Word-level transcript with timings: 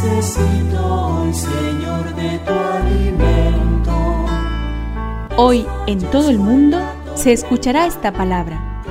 Necesito 0.00 0.86
hoy, 0.86 1.34
Señor, 1.34 2.14
de 2.14 2.38
tu 2.46 2.52
alimento. 2.52 4.26
Hoy 5.36 5.66
en 5.88 5.98
todo 6.12 6.30
el 6.30 6.38
mundo 6.38 6.78
se 7.16 7.32
escuchará 7.32 7.84
esta 7.84 8.12
palabra. 8.12 8.84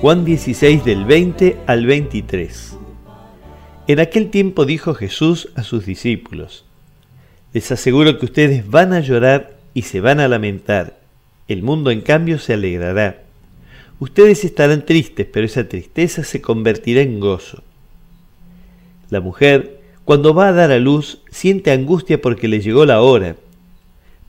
Juan 0.00 0.24
16 0.24 0.86
del 0.86 1.04
20 1.04 1.58
al 1.66 1.84
23. 1.84 2.78
En 3.88 4.00
aquel 4.00 4.30
tiempo 4.30 4.64
dijo 4.64 4.94
Jesús 4.94 5.50
a 5.54 5.64
sus 5.64 5.84
discípulos, 5.84 6.64
Les 7.52 7.70
aseguro 7.70 8.18
que 8.18 8.24
ustedes 8.24 8.70
van 8.70 8.94
a 8.94 9.00
llorar 9.00 9.58
y 9.74 9.82
se 9.82 10.00
van 10.00 10.18
a 10.18 10.28
lamentar. 10.28 10.98
El 11.46 11.62
mundo 11.62 11.90
en 11.90 12.00
cambio 12.00 12.38
se 12.38 12.54
alegrará. 12.54 13.22
Ustedes 14.00 14.44
estarán 14.44 14.86
tristes, 14.86 15.26
pero 15.30 15.44
esa 15.44 15.68
tristeza 15.68 16.24
se 16.24 16.40
convertirá 16.40 17.02
en 17.02 17.20
gozo. 17.20 17.62
La 19.10 19.20
mujer, 19.20 19.80
cuando 20.04 20.34
va 20.34 20.48
a 20.48 20.52
dar 20.52 20.70
a 20.70 20.78
luz, 20.78 21.22
siente 21.30 21.70
angustia 21.70 22.20
porque 22.20 22.48
le 22.48 22.60
llegó 22.60 22.84
la 22.84 23.00
hora, 23.00 23.36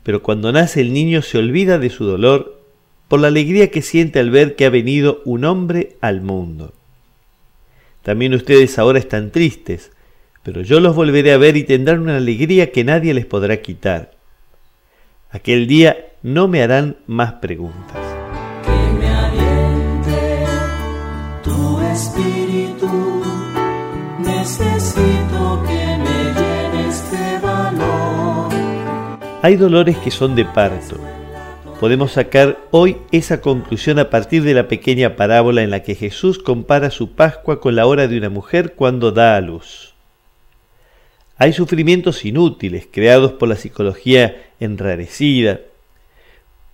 pero 0.02 0.22
cuando 0.22 0.52
nace 0.52 0.80
el 0.80 0.92
niño 0.92 1.22
se 1.22 1.38
olvida 1.38 1.78
de 1.78 1.90
su 1.90 2.04
dolor 2.04 2.60
por 3.08 3.20
la 3.20 3.28
alegría 3.28 3.70
que 3.70 3.82
siente 3.82 4.18
al 4.20 4.30
ver 4.30 4.56
que 4.56 4.64
ha 4.64 4.70
venido 4.70 5.20
un 5.24 5.44
hombre 5.44 5.96
al 6.00 6.20
mundo. 6.20 6.72
También 8.02 8.34
ustedes 8.34 8.78
ahora 8.78 8.98
están 8.98 9.30
tristes, 9.30 9.90
pero 10.42 10.62
yo 10.62 10.80
los 10.80 10.96
volveré 10.96 11.32
a 11.32 11.38
ver 11.38 11.56
y 11.56 11.64
tendrán 11.64 12.00
una 12.00 12.16
alegría 12.16 12.72
que 12.72 12.84
nadie 12.84 13.12
les 13.12 13.26
podrá 13.26 13.60
quitar. 13.60 14.12
Aquel 15.30 15.66
día 15.66 15.96
no 16.22 16.48
me 16.48 16.62
harán 16.62 16.96
más 17.06 17.34
preguntas. 17.34 18.10
Necesito 24.50 25.62
que 25.64 25.96
me 25.98 26.34
llenes 26.34 27.08
de 27.12 27.38
valor. 27.38 28.50
Hay 29.42 29.54
dolores 29.54 29.96
que 29.98 30.10
son 30.10 30.34
de 30.34 30.44
parto. 30.44 30.96
Podemos 31.78 32.10
sacar 32.10 32.58
hoy 32.72 32.96
esa 33.12 33.40
conclusión 33.40 34.00
a 34.00 34.10
partir 34.10 34.42
de 34.42 34.54
la 34.54 34.66
pequeña 34.66 35.14
parábola 35.14 35.62
en 35.62 35.70
la 35.70 35.84
que 35.84 35.94
Jesús 35.94 36.40
compara 36.40 36.90
su 36.90 37.12
Pascua 37.12 37.60
con 37.60 37.76
la 37.76 37.86
hora 37.86 38.08
de 38.08 38.18
una 38.18 38.28
mujer 38.28 38.74
cuando 38.74 39.12
da 39.12 39.36
a 39.36 39.40
luz. 39.40 39.94
Hay 41.36 41.52
sufrimientos 41.52 42.24
inútiles 42.24 42.88
creados 42.90 43.34
por 43.34 43.48
la 43.48 43.54
psicología 43.54 44.50
enrarecida, 44.58 45.60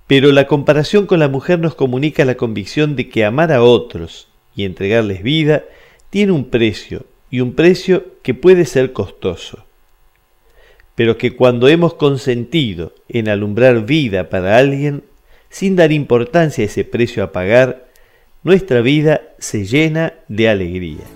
pero 0.06 0.32
la 0.32 0.46
comparación 0.46 1.04
con 1.04 1.20
la 1.20 1.28
mujer 1.28 1.58
nos 1.58 1.74
comunica 1.74 2.24
la 2.24 2.38
convicción 2.38 2.96
de 2.96 3.10
que 3.10 3.26
amar 3.26 3.52
a 3.52 3.62
otros 3.62 4.28
y 4.54 4.64
entregarles 4.64 5.22
vida 5.22 5.64
tiene 6.08 6.32
un 6.32 6.48
precio 6.48 7.04
y 7.30 7.40
un 7.40 7.54
precio 7.54 8.04
que 8.22 8.34
puede 8.34 8.64
ser 8.64 8.92
costoso 8.92 9.66
pero 10.96 11.18
que 11.18 11.36
cuando 11.36 11.68
hemos 11.68 11.94
consentido 11.94 12.92
en 13.08 13.28
alumbrar 13.28 13.84
vida 13.84 14.28
para 14.28 14.56
alguien, 14.56 15.04
sin 15.50 15.76
dar 15.76 15.92
importancia 15.92 16.64
a 16.64 16.66
ese 16.66 16.84
precio 16.84 17.22
a 17.22 17.30
pagar, 17.30 17.86
nuestra 18.42 18.80
vida 18.80 19.20
se 19.38 19.66
llena 19.66 20.14
de 20.26 20.48
alegría. 20.48 21.15